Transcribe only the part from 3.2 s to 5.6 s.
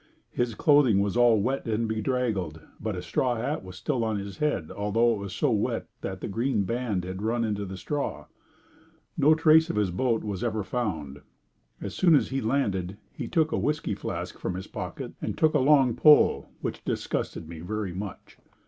hat was still on his head although it was so